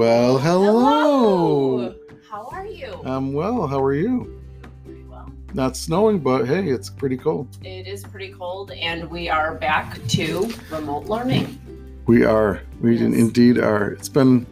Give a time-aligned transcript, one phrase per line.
[0.00, 1.94] Well, hello.
[2.28, 3.00] How are you?
[3.06, 3.66] I'm well.
[3.66, 4.42] How are you?
[4.84, 5.32] Pretty well.
[5.54, 7.48] Not snowing, but hey, it's pretty cold.
[7.64, 11.58] It is pretty cold, and we are back to remote learning.
[12.04, 12.60] We are.
[12.82, 13.04] We Yes.
[13.04, 13.92] indeed are.
[13.92, 14.44] It's been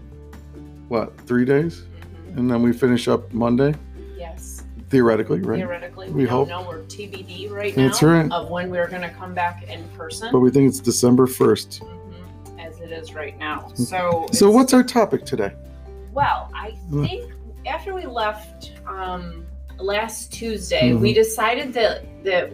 [0.88, 1.82] what three days,
[2.32, 2.38] Mhm.
[2.38, 3.74] and then we finish up Monday,
[4.16, 4.64] Yes.
[4.88, 5.58] theoretically, right?
[5.58, 6.48] Theoretically, We we, don't hope.
[6.48, 6.64] know.
[6.66, 8.32] We're TBD right That's now right.
[8.32, 11.82] of when we're going to come back in person, But we think it's December first.
[12.84, 13.68] It is right now.
[13.74, 15.52] So, So, what's our topic today?
[16.12, 17.08] Well, I Mm.
[17.08, 17.32] think
[17.66, 19.46] after we left um,
[19.78, 21.00] last Tuesday, Mhm.
[21.00, 22.52] we decided that that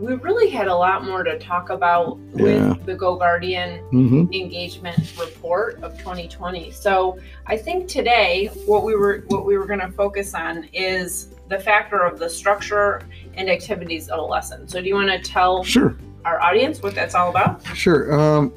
[0.00, 2.42] we really had a lot more to talk about Yeah.
[2.72, 4.32] with the GoGuardian Mm-hmm.
[4.32, 6.70] engagement report of 2020.
[6.72, 11.28] So I think today what we were what we were going to focus on is
[11.48, 13.02] the factor of the structure
[13.36, 14.66] and activities of a lesson.
[14.68, 17.64] So do you want to tell Sure, our audience what that's all about?
[17.74, 18.12] sure.
[18.12, 18.52] Um,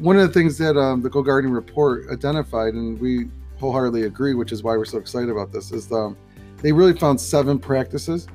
[0.00, 4.52] one of the things that um, the GoGuardian report identified, and we wholeheartedly agree, which
[4.52, 6.16] is why we're so excited about this, is um,
[6.58, 8.28] they really found seven practices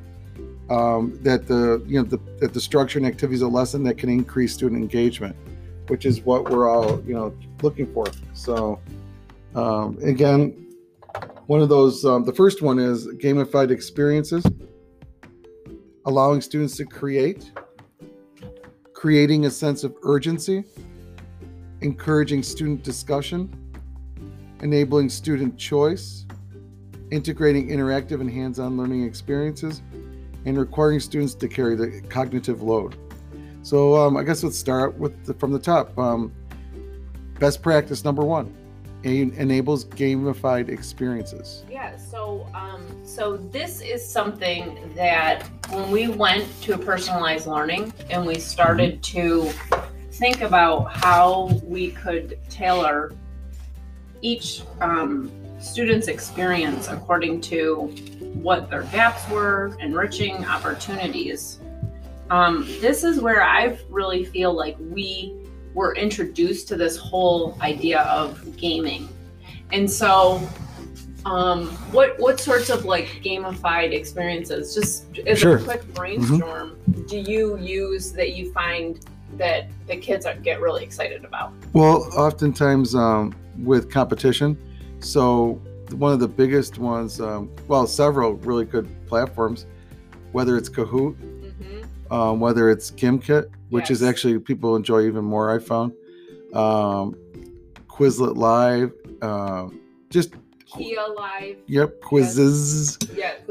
[0.70, 4.10] um, that the you know the, that the structure and activities a lesson that can
[4.10, 5.36] increase student engagement,
[5.88, 8.06] which is what we're all you know looking for.
[8.34, 8.80] So
[9.56, 10.76] um, again,
[11.48, 14.46] one of those um, the first one is gamified experiences,
[16.06, 17.52] allowing students to create,
[18.94, 20.66] creating a sense of urgency,
[21.84, 23.54] encouraging student discussion,
[24.62, 26.26] enabling student choice,
[27.12, 29.82] integrating interactive and hands on learning experiences,
[30.46, 32.96] and requiring students to carry the cognitive load.
[33.62, 35.98] So, um, I guess let's start with the, from the top.
[35.98, 36.34] Um,
[37.40, 38.54] best practice number one
[39.04, 41.64] en- enables gamified experiences.
[41.70, 48.26] Yeah, so um, so this is something that when we went to personalized learning and
[48.26, 49.52] we started to
[50.14, 53.14] think about how we could tailor
[54.22, 57.88] each um, student's experience according to
[58.34, 61.60] what their gaps were, enriching opportunities.
[62.30, 65.36] Um, this is where I really feel like we
[65.74, 69.10] were introduced to this whole idea of gaming.
[69.72, 70.48] And so
[71.26, 75.58] um what what sorts of like gamified experiences just as Sure.
[75.58, 75.70] Mm-hmm.
[75.70, 76.76] a quick brainstorm
[77.08, 79.00] do you use that you find
[79.38, 84.58] that the kids get really excited about Well, oftentimes um, with competition.
[85.00, 85.62] So,
[85.92, 89.66] one of the biggest ones, um, well, several really good platforms,
[90.32, 92.14] whether it's Kahoot, mm-hmm.
[92.14, 95.94] um, whether it's GimKit, which is actually people enjoy even more, I found,
[96.54, 97.16] um,
[97.88, 99.80] Quizlet Live, um,
[100.10, 100.34] just,
[100.76, 102.98] kia live yep, quizzes.
[103.16, 103.34] yeah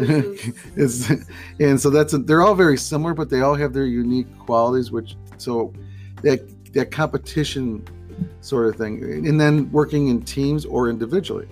[0.74, 1.26] quizzes.
[1.60, 5.14] and so that's they're all very similar but they all have their unique qualities which
[5.42, 5.72] so
[6.22, 6.40] that
[6.72, 7.84] that competition
[8.40, 11.48] sort of thing and then working in teams or individually.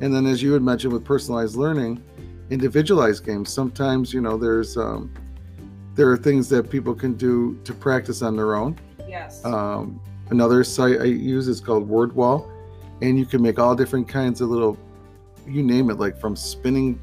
[0.00, 2.02] And then as you had mentioned with personalized learning
[2.50, 5.10] individualized games sometimes you know there's um
[5.94, 8.76] there are things that people can do to practice on their own.
[9.08, 9.44] Yes.
[9.44, 12.50] Um, another site I use is called WordWall,
[13.00, 14.76] and you can make all different kinds of little,
[15.46, 17.00] you name it, like from spinning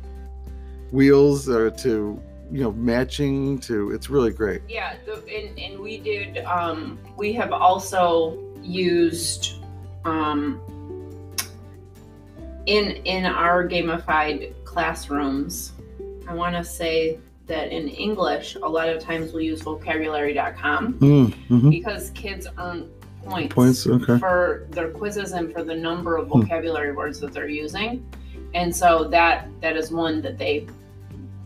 [0.91, 3.91] wheels or to you know matching to.
[3.91, 4.61] It's really great.
[4.67, 9.63] yeah the, and, and we did um we have also used
[10.05, 10.59] um
[12.65, 15.71] in in our gamified classrooms
[16.27, 17.17] i want to say
[17.47, 21.69] that in english a lot of times we use vocabulary.com Mm, mhm.
[21.71, 22.89] because kids earn
[23.25, 24.17] points, Points, okay.
[24.19, 26.41] for their quizzes and for the number of Hmm.
[26.41, 28.05] vocabulary words that they're using
[28.53, 30.67] and so that that is one that they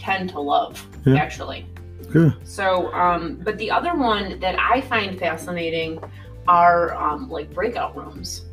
[0.05, 0.73] tend to love
[1.05, 1.15] Yeah.
[1.15, 1.65] actually
[2.11, 2.33] Good.
[2.43, 5.99] so, um, but the other one that I find fascinating
[6.47, 8.45] are um, like breakout rooms.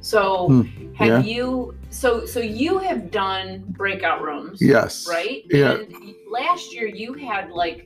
[0.00, 1.74] So, Hmm, have you?
[1.90, 5.06] So, so you have done breakout rooms, Yes.
[5.08, 5.42] right?
[5.50, 5.72] Yeah.
[5.72, 7.78] And last year you had like,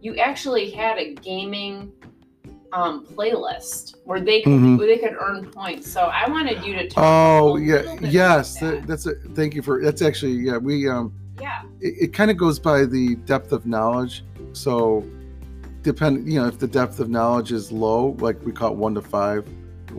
[0.00, 1.92] you actually had a gaming
[2.72, 4.78] um, playlist where they could Mhm.
[4.78, 5.90] where they could earn points.
[5.90, 7.04] So, I wanted you to talk.
[7.06, 8.58] Oh yeah, yes.
[8.60, 8.86] that.
[8.88, 9.80] that's a thank you for.
[9.82, 10.58] That's actually yeah.
[10.58, 11.12] We um.
[11.40, 11.62] Yeah.
[11.80, 14.24] It, it kind of goes by the depth of knowledge.
[14.52, 15.04] So,
[15.82, 16.30] depend.
[16.32, 19.02] You know, if the depth of knowledge is low, like we call it one to
[19.02, 19.46] five,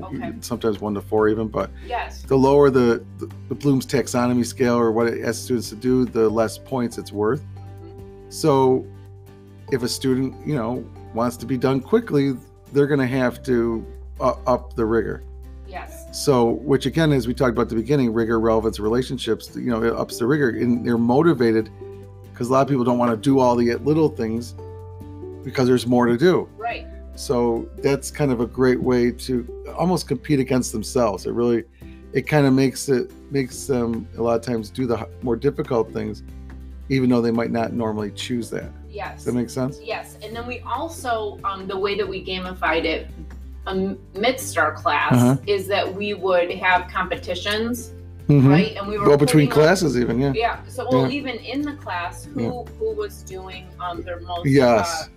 [0.02, 0.34] Okay.
[0.42, 2.22] sometimes one to four even, but Yes.
[2.24, 6.04] the lower the, the, the Bloom's taxonomy scale or what it asks students to do,
[6.04, 7.42] the less points it's worth.
[8.28, 8.86] So
[9.72, 10.84] if a student, you know,
[11.14, 12.34] wants to be done quickly,
[12.74, 13.86] they're going to have to
[14.20, 15.24] uh, up the rigor.
[16.16, 19.84] So, which again, as we talked about at the beginning, rigor, relevance, relationships, you know,
[19.84, 21.70] it ups the rigor and they're motivated
[22.32, 24.56] because a lot of people don't want to do all the little things
[25.44, 26.48] because there's more to do.
[26.56, 26.88] Right.
[27.16, 31.26] So that's kind of a great way to almost compete against themselves.
[31.26, 31.66] It really,
[32.14, 35.92] it kind of makes it makes them a lot of times do the more difficult
[35.92, 36.24] things,
[36.88, 38.72] even though they might not normally choose that.
[38.90, 39.16] Yes.
[39.18, 39.82] Does that make sense?
[39.84, 43.10] Yes, and then we also um, the way that we gamified it
[43.68, 45.38] amidst our class Uh-huh.
[45.48, 47.92] is that we would have competitions,
[48.28, 48.50] Mhm.
[48.50, 48.76] right?
[48.78, 50.34] And we were Well, between putting on- classes, even yeah.
[50.36, 50.58] Yeah.
[50.68, 51.18] So well, Yeah.
[51.20, 52.50] even in the class, who Yeah.
[52.80, 54.88] who was doing um, their most Yes.
[55.04, 55.08] uh,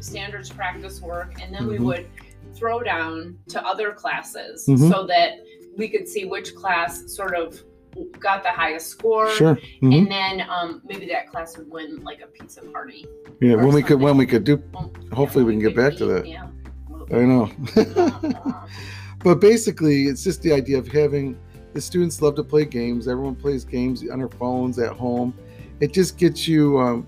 [0.00, 1.84] standards practice work, and then we Mhm.
[1.84, 2.06] would
[2.54, 4.90] throw down to other classes Mhm.
[4.90, 5.30] so that
[5.76, 7.62] we could see which class sort of
[8.20, 9.28] got the highest score.
[9.30, 9.58] Sure.
[9.82, 9.98] Mhm.
[9.98, 13.06] And then um, maybe that class would win like a pizza party.
[13.40, 13.56] Yeah.
[13.56, 14.62] When we could when we could do.
[14.72, 16.26] Well, Hopefully we can get back to that.
[16.26, 16.46] Yeah.
[17.10, 17.50] I know.
[19.20, 21.38] But basically, it's just the idea of having
[21.74, 23.08] the students love to play games.
[23.08, 25.34] Everyone plays games on their phones at home.
[25.80, 26.78] It just gets you.
[26.78, 27.06] Um,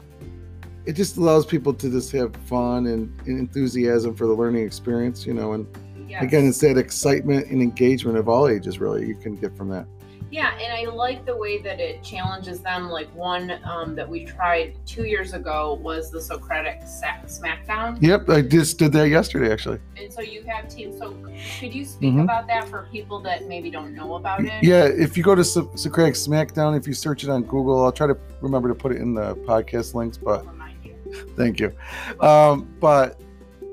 [0.86, 5.24] it just allows people to just have fun and, and enthusiasm for the learning experience.
[5.24, 5.66] You know, and
[6.08, 6.22] yes.
[6.22, 8.80] again, it's that excitement and engagement of all ages.
[8.80, 9.86] Really, you can get from that.
[10.30, 12.88] Yeah, and I like the way that it challenges them.
[12.88, 17.98] Like one um, that we tried two years ago was the Socratic Smackdown.
[18.00, 19.80] Yep, I just did that yesterday, actually.
[19.96, 20.98] And so you have teams.
[20.98, 21.14] So
[21.58, 22.22] could you speak Mhm.
[22.24, 24.52] about that for people that maybe don't know about it?
[24.62, 27.90] Yeah, if you go to So- Socratic Smackdown, if you search it on Google, I'll
[27.92, 30.16] try to remember to put it in the podcast links.
[30.16, 30.46] But
[30.84, 30.94] you.
[31.36, 31.72] Thank you.
[32.20, 33.20] Um, but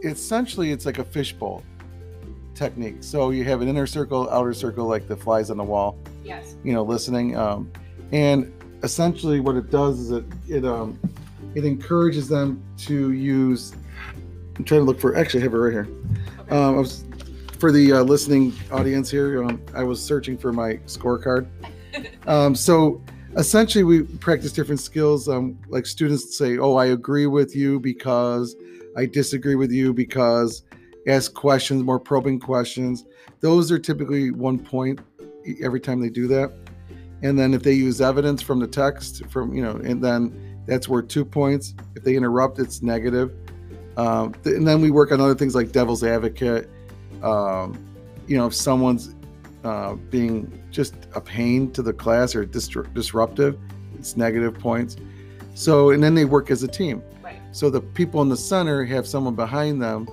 [0.04, 1.62] essentially, it's like a fishbowl
[2.57, 2.98] technique.
[3.01, 5.98] So you have an inner circle, outer circle, like the flies on the wall.
[6.24, 6.56] Yes.
[6.63, 7.38] You know, listening.
[7.38, 7.71] Um,
[8.12, 8.51] and
[8.83, 11.00] essentially, what it does is it it um
[11.56, 13.74] it encourages them to use.
[14.57, 15.15] I'm trying to look for.
[15.15, 15.88] Actually, I have it right here.
[16.39, 16.56] Okay.
[16.56, 17.06] Um, I was
[17.59, 19.44] for the uh, listening audience here.
[19.44, 21.48] Um, I was searching for my scorecard.
[22.27, 23.01] Um, so
[23.38, 25.27] essentially, we practice different skills.
[25.27, 28.56] Um, like students say, "Oh, I agree with you because
[28.95, 30.63] I disagree with you because."
[31.07, 33.06] Ask questions, more probing questions.
[33.39, 35.00] Those are typically one point
[35.62, 36.54] every time they do that.
[37.24, 40.88] And then if they use evidence from the text, from you know, and then that's
[40.88, 41.74] worth two points.
[41.95, 43.31] If they interrupt, it's negative.
[43.95, 46.69] Um, th- and then we work on other things like devil's advocate.
[47.24, 47.83] Um,
[48.27, 49.15] you know, if someone's
[49.63, 53.57] uh, being just a pain to the class or disru- disruptive,
[53.98, 54.98] it's negative points.
[55.56, 57.01] So, and then they work as a team.
[57.24, 57.39] Right.
[57.51, 60.07] So the people in the center have someone behind them,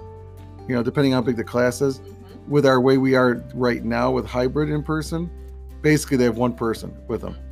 [0.69, 2.00] you know, depending on how big the class is.
[2.00, 2.49] Mhm.
[2.49, 5.31] With our way we are right now with hybrid in person,
[5.82, 7.37] basically they have one person with them.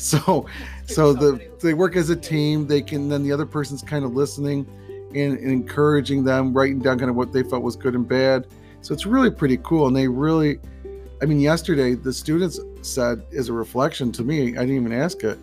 [0.00, 0.46] So,
[0.86, 2.66] so the they work as a team.
[2.66, 4.66] They can then the other person's kind of listening
[5.14, 8.46] and, and encouraging them, writing down kind of what they felt was good and bad.
[8.80, 9.88] So it's really pretty cool.
[9.88, 10.58] And they really,
[11.20, 15.22] I mean, yesterday the students said as a reflection to me, I didn't even ask
[15.22, 15.38] it.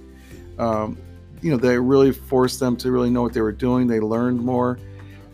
[0.58, 0.98] Um,
[1.42, 3.86] you know, they really forced them to really know what they were doing.
[3.86, 4.80] They learned more,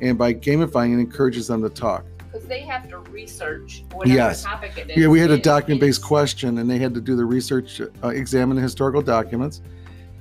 [0.04, 2.06] and by gamifying, it encourages them to talk.
[2.32, 4.44] Because they have to research whatever Yes.
[4.44, 4.98] topic it is.
[4.98, 8.56] Yeah, we had a document-based question, and they had to do the research, uh, examine
[8.58, 9.62] the historical documents,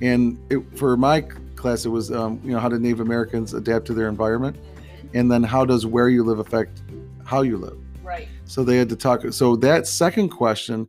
[0.01, 1.23] and it, for my
[1.57, 5.09] class, it was um, you know how do Native Americans adapt to their environment, Mhm.
[5.21, 6.83] and then how does where you live affect
[7.25, 7.77] how you live.
[8.05, 8.29] Right.
[8.45, 9.23] So they had to talk.
[9.31, 10.87] So that second question,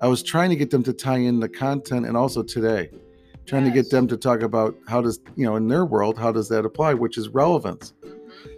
[0.00, 2.90] I was trying to get them to tie in the content and also today,
[3.46, 6.32] trying to get them to talk about how does you know in their world how
[6.32, 7.92] does that apply, which is relevance.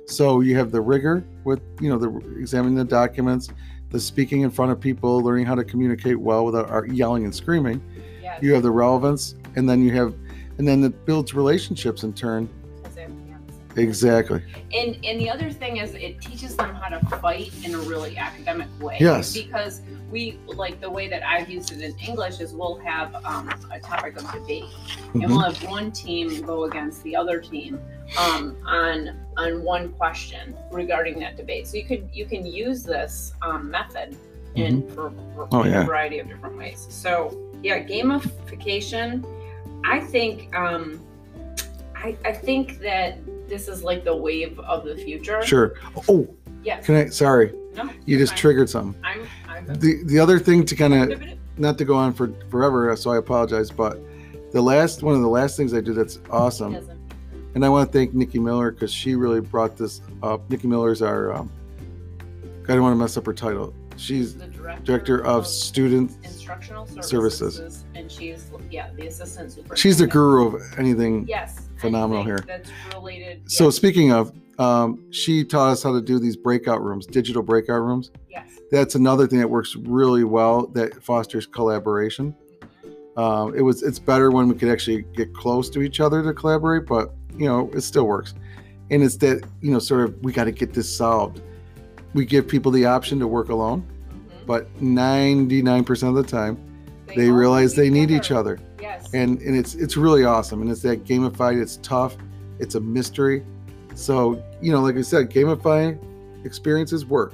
[0.07, 3.49] So you have the rigor with you know the examining the documents,
[3.91, 7.83] the speaking in front of people, learning how to communicate well without yelling and screaming.
[8.23, 8.43] Yes.
[8.43, 10.15] You have the relevance, and then you have,
[10.59, 12.49] and then it builds relationships in turn.
[13.77, 14.43] Exactly.
[14.73, 18.17] And and the other thing is it teaches them how to fight in a really
[18.17, 18.97] academic way.
[19.01, 19.35] Yes.
[19.35, 23.51] Because we like the way that I've used it in English is we'll have um,
[23.73, 24.65] a topic of debate,
[25.15, 25.29] and Mhm.
[25.29, 27.81] we'll have one team go against the other team
[28.19, 31.67] um, on on one question regarding that debate.
[31.67, 34.17] So you could you can use this um, method
[34.55, 35.83] in for, for Oh, in yeah.
[35.83, 36.87] a variety of different ways.
[36.91, 39.25] So yeah, gamification.
[39.85, 41.01] I think um,
[41.97, 45.43] I, I think that this is like the wave of the future.
[45.43, 45.75] Sure.
[46.09, 46.29] Oh,
[46.63, 46.87] Yes.
[46.87, 47.07] can I?
[47.11, 47.91] Sorry, no.
[48.07, 48.99] you just triggered something.
[49.05, 49.27] I'm.
[49.49, 49.67] I'm.
[49.67, 51.23] The the other thing to kind of
[51.59, 53.99] not to go on for forever, so I apologize, but
[54.53, 56.75] the last one of the last things I did that's awesome,
[57.55, 60.49] and I want to thank Nikki Miller because she really brought this up.
[60.51, 61.53] Nikki Miller's our, um,
[62.67, 63.75] I don't want to mess up her title.
[63.97, 66.13] She's the director, director of student.
[66.25, 67.85] instructional services, Services.
[67.95, 69.79] and she's yeah the assistant.
[69.79, 71.27] She's the guru of anything.
[71.29, 71.69] Yes.
[71.85, 72.43] Phenomenal here.
[72.47, 73.51] That's related.
[73.51, 77.43] So yes, speaking of, um, she taught us how to do these breakout rooms, digital
[77.43, 78.11] breakout rooms.
[78.31, 78.49] yes.
[78.71, 82.35] That's another thing that works really well that fosters collaboration.
[83.17, 86.33] Um, it was it's better when we could actually get close to each other to
[86.33, 88.35] collaborate, but you know it still works.
[88.91, 91.41] And it's that you know sort of we got to get this solved.
[92.15, 94.47] We give people the option to work alone, Mhm.
[94.47, 96.57] but 99% of the time
[97.15, 99.09] they all realize they need each other Yes.
[99.15, 102.17] and and it's it's really awesome and it's that gamified it's tough
[102.59, 103.43] it's a mystery
[103.95, 105.99] so you know like i said gamifying
[106.45, 107.33] experiences work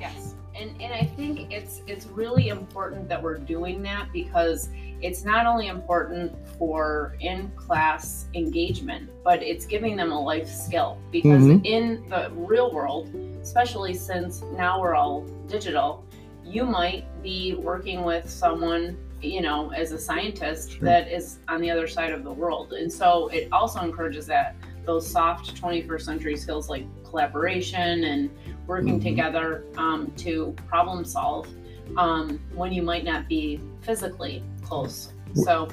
[0.00, 4.68] Yes, and and I think it's it's really important that we're doing that because
[5.02, 10.96] it's not only important for in class engagement, but it's giving them a life skill.
[11.10, 11.64] Because Mhm.
[11.66, 13.04] in the real world,
[13.42, 16.02] especially since now we're all digital,
[16.44, 20.80] you might be working with someone you know as a scientist Sure.
[20.84, 24.54] that is on the other side of the world and so it also encourages that
[24.84, 28.30] those soft 21st century skills like collaboration and
[28.66, 29.02] working Mhm.
[29.02, 31.48] together um, to problem solve
[31.96, 35.12] um, when you might not be physically close.
[35.34, 35.68] So,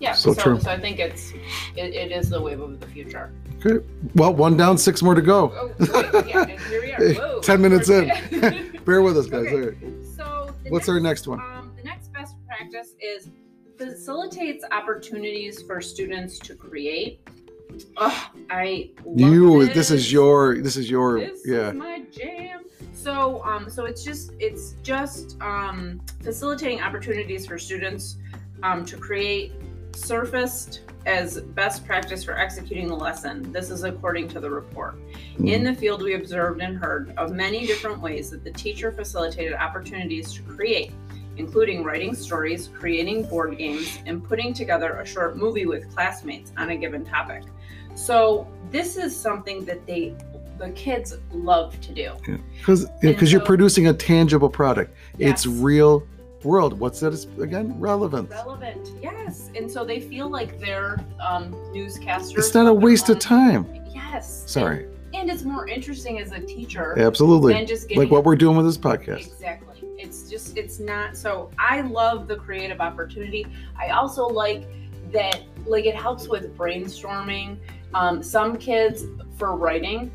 [0.00, 0.12] yeah.
[0.12, 1.32] So So, so I think it's
[1.76, 3.30] it, it is the wave of the future.
[3.64, 3.84] okay
[4.14, 7.14] well one down six more to go Oh, wait, yeah, and here we are.
[7.20, 7.40] Whoa.
[7.40, 8.08] 10 minutes in.
[8.84, 9.54] bear with us guys Okay.
[9.54, 10.06] All right.
[10.16, 11.55] so, what's our next one Um, next
[12.70, 13.30] practice is
[13.78, 17.20] facilitates opportunities for students to create.
[17.96, 22.64] Oh, I love you this is your this is your this yeah is my jam.
[22.92, 28.16] So, um, so it's just it's just um, facilitating opportunities for students
[28.62, 29.52] um, to create
[29.94, 33.52] surfaced as best practice for executing the lesson.
[33.52, 34.96] This is according to the report.
[35.38, 39.54] In the field, we observed and heard of many different ways that the teacher facilitated
[39.54, 40.92] opportunities to create,
[41.36, 46.70] including writing stories, creating board games, and putting together a short movie with classmates on
[46.70, 47.42] a given topic.
[47.94, 50.14] So, this is something that they
[50.58, 52.12] the kids love to do.
[52.58, 56.06] because because And you're producing a tangible product it's real
[56.42, 58.90] world what's that again relevant relevant.
[59.02, 62.38] Yes, and so they feel like they're um, newscasters.
[62.38, 64.44] it's not a waste of time Yes.
[64.46, 68.36] sorry And, and it's more interesting as a teacher absolutely than just like what we're
[68.36, 69.75] doing with this podcast Exactly.
[70.06, 73.44] It's just it's not so I love the creative opportunity.
[73.76, 74.64] I also like
[75.12, 77.58] that like it helps with brainstorming.
[77.92, 79.04] Um, some kids
[79.36, 80.12] for writing,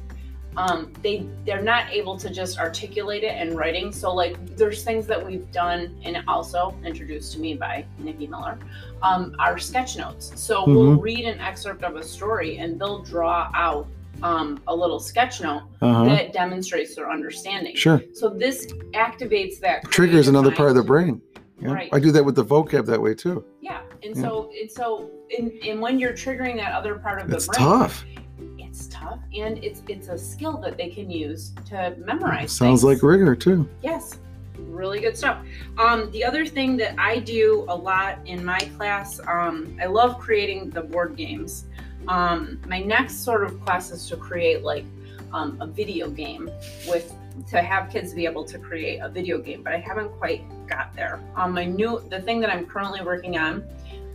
[0.56, 3.92] um, they they're not able to just articulate it in writing.
[3.92, 8.58] So like there's things that we've done and also introduced to me by Nikki Miller,
[9.02, 10.32] um, are sketch notes.
[10.36, 13.88] So we'll read an excerpt of a story and they'll draw out
[14.24, 17.76] um, a little sketch note uh-huh that demonstrates their understanding.
[17.76, 21.22] sure So this activates that triggers another part of the brain
[21.60, 21.74] yeah.
[21.74, 21.90] Right.
[21.94, 24.22] i do that with the vocab that way too Yeah, and Yeah.
[24.24, 27.60] so and so and, and when you're triggering that other part of the it's brain,
[27.68, 28.06] tough
[28.58, 32.52] it's tough, and it's it's a skill that they can use to memorize.
[32.52, 32.84] sounds things.
[32.86, 34.18] like rigor too Yes,
[34.58, 35.44] really good stuff.
[35.78, 40.18] Um, the other thing that I do a lot in my class, um, I love
[40.20, 41.66] creating the board games.
[42.08, 44.86] Um, my next sort of class is to create like
[45.34, 46.50] um, a video game
[46.88, 47.14] with
[47.50, 50.94] to have kids be able to create a video game, but I haven't quite got
[50.94, 51.22] there.
[51.36, 53.64] Um, my new the thing that I'm currently working on,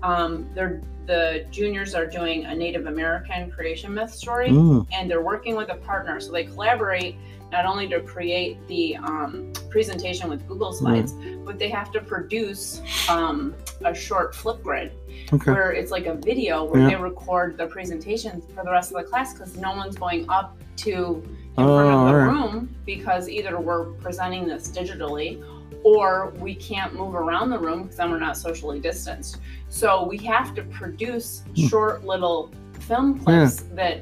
[0.02, 5.23] um, they're the juniors are doing a Native American creation myth story Mm, and they're
[5.23, 6.19] working with a partner.
[6.21, 7.16] So they collaborate
[7.52, 12.80] not only to create the um, presentation with Google Slides, but they have to produce
[13.08, 14.90] um, a short Flipgrid
[15.32, 16.88] okay where it's like a video where Yeah.
[16.90, 20.56] they record the presentation for the rest of the class because no one's going up
[20.78, 21.22] to
[21.58, 22.26] in Oh, front of the alright.
[22.52, 25.42] room because either we're presenting this digitally
[25.84, 29.38] or we can't move around the room because then we're not socially distanced.
[29.68, 31.66] So we have to produce Hmm.
[31.66, 32.50] short little
[32.80, 34.00] film clips that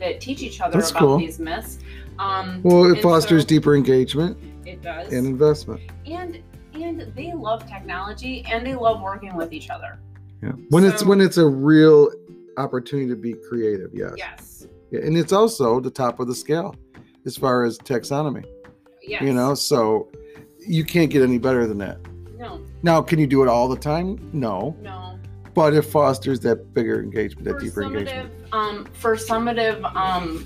[0.00, 1.18] that teach each other That's about cool.
[1.18, 1.78] these myths.
[2.18, 6.42] Um, well it fosters so deeper engagement It does, and investment and
[6.74, 9.98] and they love technology and they love working with each other.
[10.42, 12.10] yeah when it's when it's a real
[12.56, 14.66] opportunity to be creative yes Yes.
[14.90, 16.74] Yeah, and it's also the top of the scale
[17.26, 18.44] as far as taxonomy
[19.02, 19.22] Yes.
[19.22, 20.08] you know so
[20.66, 21.98] you can't get any better than that
[22.38, 22.60] No.
[22.82, 25.18] now can you do it all the time no No.
[25.54, 30.44] but it fosters that bigger engagement that for deeper engagement um, for summative um,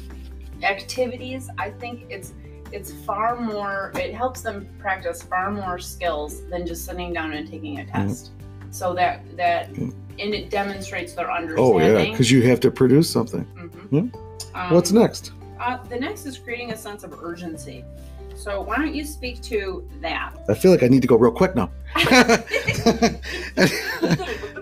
[0.64, 2.33] activities, I think it's
[2.73, 3.90] it's far more.
[3.97, 8.31] It helps them practice far more skills than just sitting down and taking a test.
[8.71, 9.93] So that that Mm.
[10.21, 11.75] and it demonstrates their understanding.
[11.75, 13.45] oh yeah because you have to produce something
[13.90, 14.14] Mhm.
[14.55, 17.85] Um, what's next Uh, the next is creating a sense of urgency.
[18.37, 20.33] So why don't you speak to that?
[20.49, 21.69] i feel like i need to go real quick now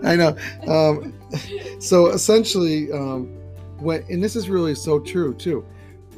[0.05, 0.37] i know
[0.67, 1.13] um,
[1.81, 3.27] so essentially um,
[3.79, 5.65] when and this is really so true too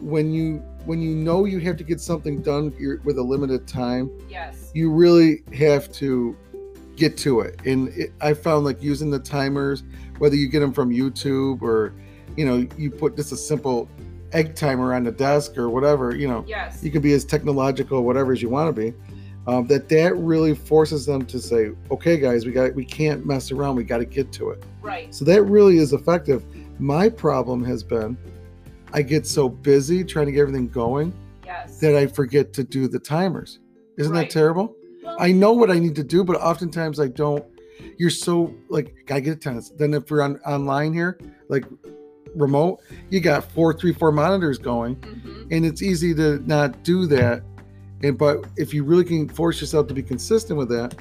[0.00, 2.73] when you when you know you have to get something done
[3.04, 4.71] with a limited time yes.
[4.75, 6.37] you really have to
[6.97, 9.83] get to it and it, i found like using the timers
[10.19, 11.95] whether you get them from youtube or
[12.37, 13.88] you know you put just a simple
[14.33, 16.83] egg timer on the desk or whatever you know Yes.
[16.83, 18.95] you can be as technological whatever as you want to be
[19.47, 23.50] um, that that really forces them to say, okay, guys, we got we can't mess
[23.50, 23.76] around.
[23.76, 24.62] We got to get to it.
[24.83, 25.14] Right.
[25.14, 26.45] So that really is effective.
[26.78, 28.16] My problem has been,
[28.92, 31.12] I get so busy trying to get everything going
[31.44, 31.78] Yes.
[31.80, 33.59] that I forget to do the timers.
[33.99, 34.23] Isn't Right.
[34.23, 34.75] that terrible?
[35.04, 37.44] Well, I know what I need to do, but oftentimes I don't.
[37.99, 39.70] You're so like, gotta get attendance.
[39.70, 41.18] Then if we're on online here,
[41.49, 41.64] like
[42.37, 42.80] remote,
[43.11, 45.47] you got four, three, four monitors going, mhm.
[45.50, 47.42] and it's easy to not do that.
[48.02, 50.94] And but if you really can force yourself to be consistent with that,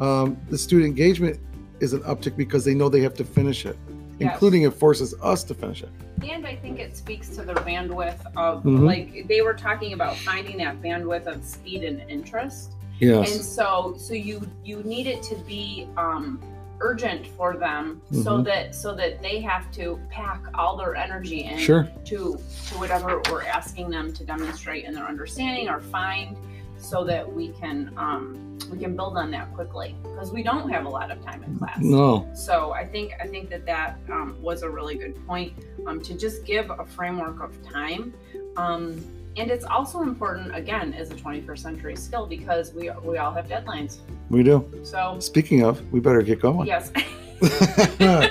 [0.00, 1.38] um, the student engagement
[1.80, 3.76] is an uptick because they know they have to finish it,
[4.22, 4.32] Yes.
[4.34, 5.90] including it forces us to finish it.
[6.28, 8.86] And I think it speaks to the bandwidth of Mhm.
[8.86, 12.72] like they were talking about finding that bandwidth of speed and interest.
[13.00, 16.40] And so so you you need it to be um
[16.80, 18.44] urgent for them so Mhm.
[18.44, 21.88] that so that they have to pack all their energy in Sure.
[22.06, 22.38] to
[22.68, 26.36] to whatever we're asking them to demonstrate in their understanding or find
[26.82, 30.84] so that we can um we can build on that quickly because we don't have
[30.84, 31.78] a lot of time in class.
[31.80, 32.28] No.
[32.34, 35.52] So I think I think that that um, was a really good point
[35.86, 38.14] um, to just give a framework of time,
[38.56, 39.02] um,
[39.36, 43.46] and it's also important again as a 21st century skill because we we all have
[43.46, 43.98] deadlines.
[44.30, 44.68] We do.
[44.82, 46.66] So Speaking of, we better get going.
[46.66, 46.90] yes,
[47.42, 48.30] I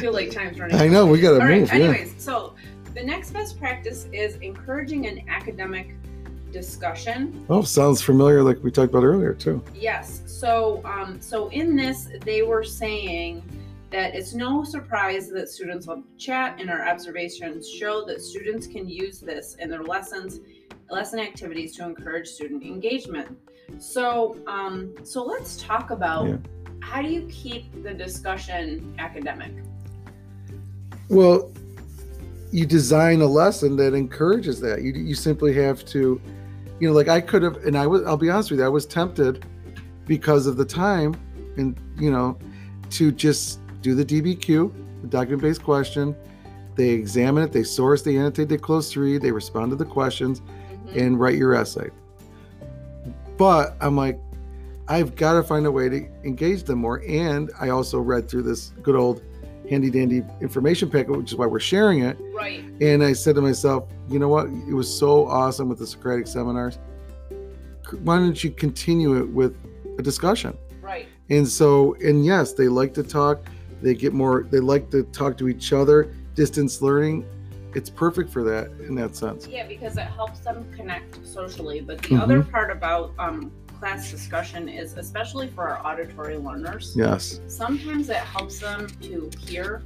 [0.00, 0.76] feel like time's running.
[0.76, 1.60] I know we All right.
[1.60, 1.68] move.
[1.68, 1.74] yeah.
[1.74, 2.54] Anyways, so
[2.94, 5.94] the next best practice is encouraging an academic
[6.52, 9.62] discussion Oh, sounds familiar, like we talked about earlier too.
[9.74, 10.22] Yes.
[10.26, 13.42] So, um, so in this, they were saying
[13.90, 18.66] that it's no surprise that students love to chat, and our observations show that students
[18.66, 20.40] can use this in their lessons,
[20.90, 23.36] lesson activities to encourage student engagement.
[23.78, 26.36] So, um, so let's talk about Yeah.
[26.80, 29.52] how do you keep the discussion academic?
[31.08, 31.50] Well,
[32.52, 34.82] you design a lesson that encourages that.
[34.82, 36.20] You you simply have to,
[36.80, 38.02] you know, like I could have, and I was.
[38.04, 39.44] I'll be honest with you, I was tempted
[40.06, 41.14] because of the time,
[41.56, 42.38] and you know,
[42.90, 46.16] to just do the DBQ, the document-based question.
[46.76, 50.40] They examine it, they source, they annotate, they close three, they respond to the questions,
[50.40, 50.96] Mhm.
[51.00, 51.90] and write your essay.
[53.36, 54.18] But I'm like,
[54.88, 57.02] I've got to find a way to engage them more.
[57.06, 59.22] And I also read through this good old
[59.70, 62.18] handy dandy information packet, which is why we're sharing it.
[62.34, 62.62] Right.
[62.80, 64.46] And I said to myself, you know what?
[64.68, 66.78] It was so awesome with the Socratic seminars.
[68.02, 69.54] Why don't you continue it with
[69.98, 70.56] a discussion?
[70.82, 71.06] Right.
[71.30, 73.40] And so, and yes, they like to talk.
[73.80, 76.12] They get more, they like to talk to each other.
[76.34, 77.24] Distance learning,
[77.74, 79.46] it's perfect for that in that sense.
[79.46, 81.80] Yeah, because it helps them connect socially.
[81.80, 82.20] But the Mhm.
[82.20, 87.40] other part about um, class discussion is, especially for our auditory learners, Yes.
[87.48, 89.82] sometimes it helps them to hear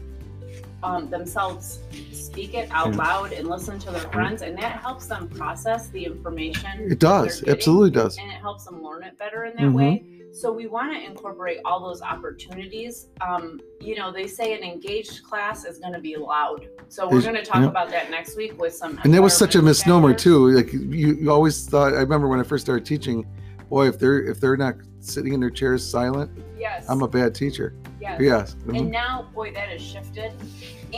[0.82, 1.78] um, themselves
[2.12, 2.98] speak it out Yeah.
[2.98, 6.90] loud and listen to their friends, and that helps them process the information.
[6.90, 7.40] It does.
[7.40, 8.18] getting, Absolutely does.
[8.18, 9.72] And it helps them learn it better in that Mhm.
[9.72, 10.04] way.
[10.32, 13.06] So we want to incorporate all those opportunities.
[13.22, 16.68] Um, you know, they say an engaged class is going to be loud.
[16.88, 17.68] So we're going to talk yeah.
[17.68, 19.00] about that next week with some.
[19.04, 20.22] And that was such a misnomer factors.
[20.24, 20.50] too.
[20.50, 21.94] Like you, you always thought.
[21.94, 23.24] I remember when I first started teaching.
[23.70, 26.86] Boy, if they're if they're not sitting in their chairs silent, Yes.
[26.88, 27.74] I'm a bad teacher.
[28.00, 28.20] yes.
[28.20, 28.56] Yes.
[28.66, 28.78] Mhm.
[28.78, 30.32] And now, boy, that has shifted,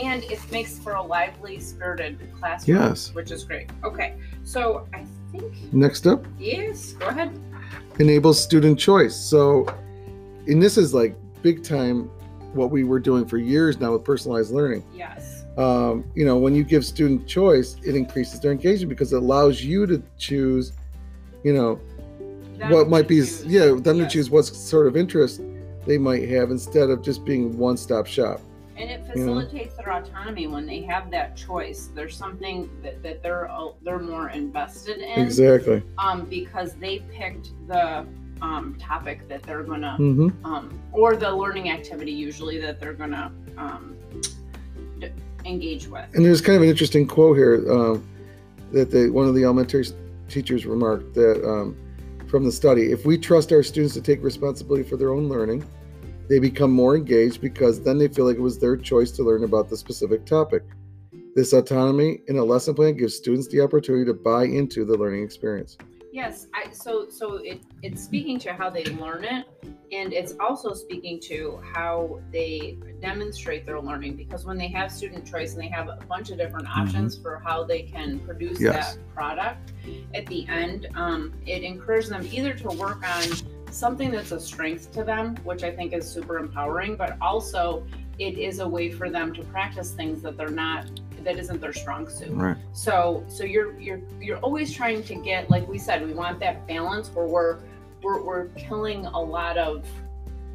[0.01, 2.77] and it makes for a lively, spirited classroom.
[2.77, 3.13] Yes.
[3.13, 3.69] which is great.
[3.83, 7.31] Okay, so I think Next up, yes, go ahead.
[7.99, 9.15] enables student choice.
[9.15, 9.67] So,
[10.47, 12.09] and this is like big time
[12.53, 14.83] what we were doing for years now with personalized learning.
[14.95, 19.17] Yes, Um, you know, when you give student choice, it increases their engagement because it
[19.17, 20.71] allows you to choose,
[21.43, 21.79] you know,
[22.69, 23.45] what might be, choose.
[23.45, 25.41] yeah, them to choose what sort of interest
[25.85, 28.41] they might have instead of just being one stop shop.
[28.75, 29.33] and it you know.
[29.41, 31.89] facilitates their autonomy when they have that choice.
[31.95, 35.81] There's something that, that they're uh, they're more invested in, Exactly.
[35.97, 38.05] um, because they picked the
[38.41, 43.31] um, topic that they're gonna, hmm um, or the learning activity usually that they're gonna
[43.57, 43.95] um,
[44.99, 45.09] d-
[45.45, 46.05] engage with.
[46.13, 48.03] And there's kind of an interesting quote here um,
[48.73, 49.85] that they, one of the elementary
[50.29, 51.75] teachers remarked that um,
[52.29, 55.65] from the study if we trust our students to take responsibility for their own learning,
[56.29, 59.43] they become more engaged because then they feel like it was their choice to learn
[59.43, 60.63] about the specific topic.
[61.35, 65.23] This autonomy in a lesson plan gives students the opportunity to buy into the learning
[65.23, 65.77] experience.
[66.17, 69.45] Yes, I so so it it's speaking to how they learn it
[69.91, 75.27] and it's also speaking to how they demonstrate their learning because when they have student
[75.27, 78.65] choice and they have a bunch of different options for how they can produce Mm-hmm.
[78.65, 78.95] Yes.
[78.95, 79.73] that product
[80.15, 83.25] at the end um, it encourages them either to work on
[83.71, 87.85] something that's a strength to them which i think is super empowering but also
[88.17, 90.89] it is a way for them to practice things that they're not
[91.27, 92.31] that isn't their strong suit.
[92.31, 92.55] Right.
[92.71, 96.65] So so you're you're you're always trying to get like we said we want that
[96.67, 97.59] balance where we're
[98.01, 99.85] we're, we're killing a lot of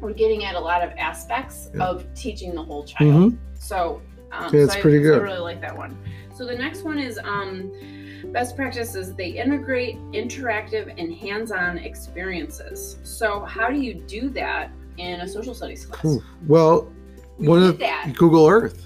[0.01, 1.85] we're getting at a lot of aspects Yeah.
[1.85, 3.33] of teaching the whole child.
[3.33, 3.37] Mhm.
[3.53, 5.19] So um, Yeah, so it's I- pretty so good.
[5.19, 5.95] I really like that one.
[6.35, 7.71] So the next one is um,
[8.31, 9.13] best practices.
[9.13, 12.97] They integrate interactive and hands-on experiences.
[13.03, 16.17] So how do you do that in a social studies class?
[16.47, 16.91] Well,
[17.37, 18.85] We one of that Google Earth.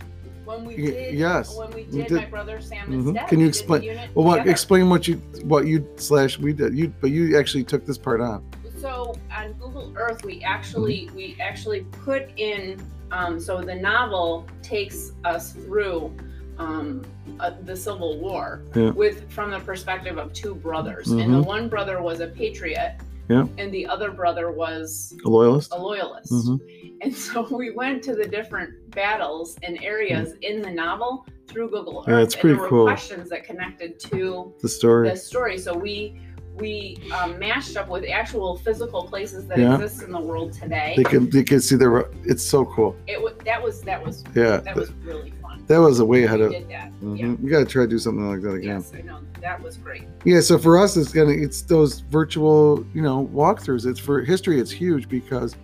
[0.58, 1.16] When we did.
[1.16, 3.12] yes, When we we did, did- my brother Sam and Mhm.
[3.12, 3.30] Steph.
[3.30, 4.52] Can you we did the explain- unit Well, what, together.
[4.52, 6.76] explain what you what you slash we did.
[6.78, 8.44] You but you actually took this part on.
[8.82, 12.80] so on Google Earth, we actually we actually put in
[13.12, 16.12] um, so the novel takes us through
[16.60, 17.04] um,
[17.40, 18.90] uh, the Civil War Yeah.
[18.90, 21.46] with from the perspective of two brothers, and the Mhm.
[21.46, 22.96] one brother was a patriot,
[23.30, 23.46] Yeah.
[23.58, 25.74] and the other brother was A loyalist.
[25.74, 26.32] a loyalist.
[26.32, 26.60] Mhm.
[27.02, 32.00] And so we went to the different battles and areas in the novel through Google
[32.08, 32.86] Earth, Yeah, it's and pretty there were cool.
[32.86, 35.10] questions that connected to The story.
[35.10, 35.58] the story.
[35.58, 36.20] So we
[36.58, 39.76] we um, mashed up with actual physical places that Yeah.
[39.76, 40.94] exist in the world today.
[40.98, 42.10] They can they can see the.
[42.24, 42.96] It's so cool.
[43.08, 44.58] It wa that was that was Yeah.
[44.58, 45.64] that was really fun.
[45.68, 46.52] That was a way ahead we of.
[46.52, 46.92] did that.
[47.02, 47.20] Mhm.
[47.20, 47.26] Yeah.
[47.42, 48.76] You got to try to do something like that again.
[48.78, 50.04] Yes, I know that was great.
[50.26, 53.86] Yeah, so for us, it's gonna it's those virtual, you know, walkthroughs.
[53.86, 54.60] It's for history.
[54.60, 55.56] It's huge because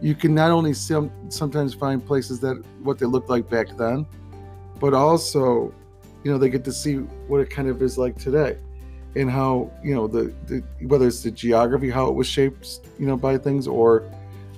[0.00, 4.06] you can not only some sometimes find places that what they looked like back then,
[4.80, 5.74] but also,
[6.22, 8.58] you know, they get to see what it kind of is like today,
[9.16, 13.06] and how you know the, the whether it's the geography, how it was shaped, you
[13.06, 14.00] know, by things, or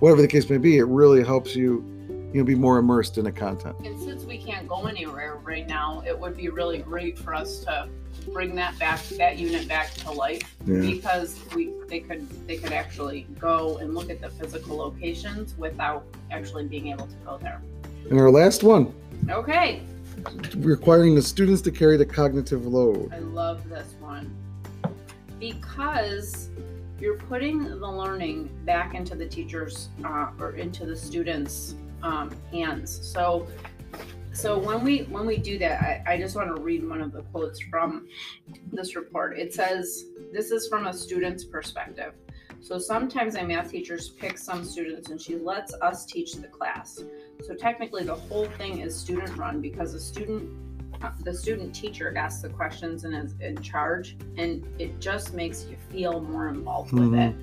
[0.00, 0.78] whatever the case may be.
[0.78, 1.84] It really helps you,
[2.32, 3.76] you know, be more immersed in the content.
[3.84, 7.60] And since we can't go anywhere right now, it would be really great for us
[7.64, 7.88] to
[8.32, 10.80] bring that back, that unit back to life, Yeah.
[10.80, 16.04] because we they could they could actually go and look at the physical locations without
[16.30, 17.62] actually being able to go there.
[18.10, 18.92] And our last one,
[19.28, 19.82] Okay,
[20.56, 23.12] requiring the students to carry the cognitive load.
[23.12, 24.34] I love this one
[25.38, 26.50] because
[27.00, 32.90] you're putting the learning back into the teachers uh, or into the students' um, hands.
[33.10, 33.46] So,
[34.32, 37.12] so when we when we do that, I, I just want to read one of
[37.12, 38.06] the quotes from
[38.70, 39.38] this report.
[39.38, 42.12] It says, "This is from a student's perspective."
[42.60, 47.02] So sometimes my math teachers pick some students and she lets us teach the class.
[47.46, 50.50] So technically, the whole thing is student run because the student
[51.24, 55.76] the student teacher asks the questions and is in charge and it just makes you
[55.88, 57.34] feel more involved with it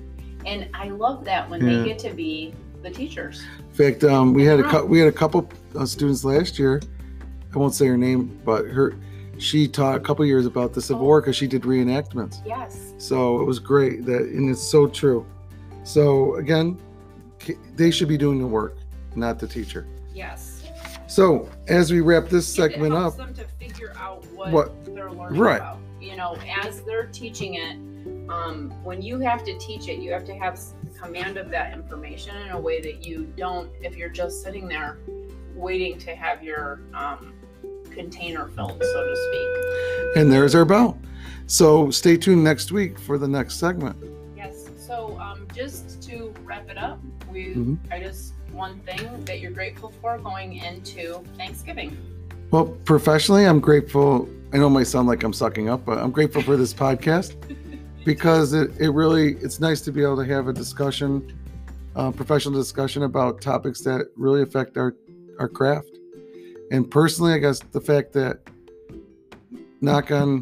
[0.46, 1.68] and i love that when Mm-hmm.
[1.70, 1.78] Yeah.
[1.78, 2.54] they get to be
[2.84, 6.22] the teachers In fact, um, we had a cou- we had a couple uh, students
[6.22, 6.80] last year.
[7.52, 8.94] I won't say her name, but her
[9.38, 12.44] she taught a couple years about the Civil War because she did reenactments.
[12.46, 15.24] yes So it was great that, and it's so true.
[15.84, 16.78] So again,
[17.76, 18.76] they should be doing the work,
[19.14, 19.86] not the teacher.
[20.14, 20.62] yes
[21.06, 25.10] So as we wrap this segment it up, them to figure out what, What- they're
[25.12, 25.56] learning right.
[25.56, 27.76] about you know as they're teaching it
[28.30, 30.60] um, when you have to teach it you have to have
[31.00, 34.98] command of that information in a way that you don't if you're just sitting there
[35.56, 37.32] waiting to have your um,
[37.90, 40.98] container filled so to speak and there's our bell.
[41.46, 43.96] So stay tuned next week for the next segment.
[44.36, 44.68] Yes.
[44.76, 46.98] So um, just to wrap it up,
[47.30, 47.78] we Mhm.
[47.90, 51.96] I just one thing that you're grateful for going into Thanksgiving.
[52.50, 54.28] Well, professionally, I'm grateful.
[54.52, 57.34] I know it might sound like I'm sucking up, but I'm grateful for this podcast
[58.04, 61.32] because it, it really it's nice to be able to have a discussion,
[61.96, 64.94] uh, professional discussion about topics that really affect our
[65.38, 65.97] our craft.
[66.70, 68.40] And personally, I guess the fact that
[69.80, 70.40] knock on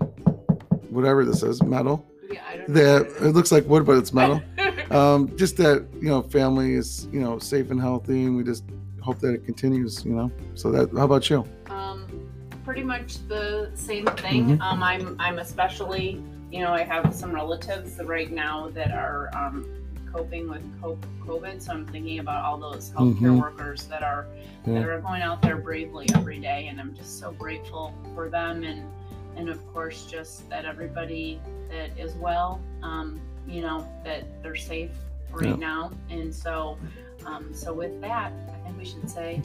[0.90, 4.42] whatever this is metal Yeah, that it looks like wood, but it's metal.
[4.90, 8.64] um, just that you know family is you know safe and healthy, and we just
[9.02, 10.04] hope that it continues.
[10.04, 10.32] You know.
[10.54, 11.44] So that how about you?
[11.70, 12.06] um,
[12.64, 14.58] pretty much the same thing.
[14.58, 14.60] Mhm.
[14.60, 19.64] Um, I'm I'm especially you know I have some relatives right now that are um,
[20.16, 23.40] coping with COVID, so I'm thinking about all those healthcare Mhm.
[23.40, 24.26] workers that are
[24.66, 24.74] Yeah.
[24.80, 28.62] that are going out there bravely every day, and I'm just so grateful for them
[28.64, 28.82] and
[29.36, 34.92] and of course just that everybody that is well, um, you know that they're safe
[35.30, 35.56] right Yeah.
[35.56, 36.78] now, and so
[37.26, 39.42] um, so with that, I think we should say.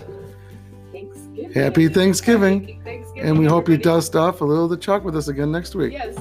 [0.92, 1.52] Thanksgiving.
[1.54, 2.60] Happy Thanksgiving.
[2.60, 3.30] Happy Thanksgiving.
[3.30, 5.74] And we hope you dust off a little of the chalk with us again next
[5.74, 5.94] week.
[5.94, 6.16] Yes.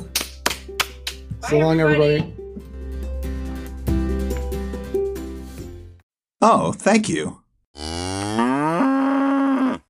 [1.49, 2.33] So long, everybody.
[6.43, 7.40] Oh, thank you.